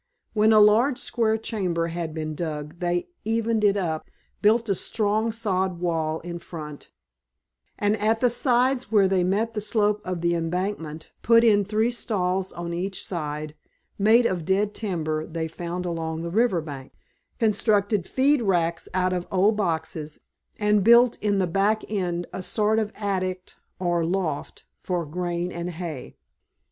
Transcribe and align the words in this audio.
When 0.33 0.51
a 0.51 0.59
large 0.59 0.97
square 0.97 1.37
chamber 1.37 1.89
had 1.89 2.11
been 2.11 2.33
dug 2.33 2.79
they 2.79 3.09
evened 3.23 3.63
it 3.63 3.77
up, 3.77 4.09
built 4.41 4.67
a 4.67 4.73
strong 4.73 5.31
sod 5.31 5.79
wall 5.79 6.21
in 6.21 6.39
front 6.39 6.89
and 7.77 7.95
at 7.97 8.19
the 8.19 8.31
sides 8.31 8.91
where 8.91 9.07
they 9.07 9.23
met 9.23 9.53
the 9.53 9.61
slope 9.61 10.01
of 10.03 10.21
the 10.21 10.33
embankment, 10.33 11.11
put 11.21 11.43
in 11.43 11.63
three 11.63 11.91
stalls 11.91 12.51
on 12.51 12.73
each 12.73 13.05
side, 13.05 13.53
made 13.99 14.25
of 14.25 14.43
dead 14.43 14.73
timber 14.73 15.27
they 15.27 15.47
found 15.47 15.85
along 15.85 16.23
the 16.23 16.31
river 16.31 16.61
bank, 16.61 16.93
constructed 17.37 18.07
feed 18.07 18.41
racks 18.41 18.89
out 18.95 19.13
of 19.13 19.27
old 19.31 19.55
boxes, 19.55 20.19
and 20.57 20.83
built 20.83 21.19
in 21.21 21.37
the 21.37 21.45
back 21.45 21.83
end 21.91 22.25
a 22.33 22.41
sort 22.41 22.79
of 22.79 22.91
attic 22.95 23.51
or 23.77 24.03
loft, 24.03 24.65
for 24.81 25.05
grain 25.05 25.51
and 25.51 25.69
hay. 25.69 26.17